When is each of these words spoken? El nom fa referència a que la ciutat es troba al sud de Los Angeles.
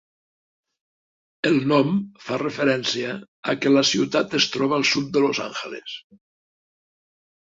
El 1.49 1.59
nom 1.71 1.91
fa 2.29 2.39
referència 2.43 3.11
a 3.53 3.57
que 3.65 3.75
la 3.75 3.85
ciutat 3.91 4.35
es 4.41 4.49
troba 4.57 4.79
al 4.79 4.87
sud 4.93 5.15
de 5.19 5.23
Los 5.27 5.43
Angeles. 5.49 5.99